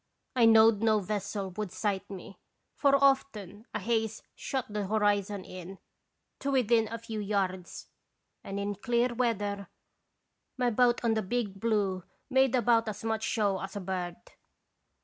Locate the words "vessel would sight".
0.99-2.09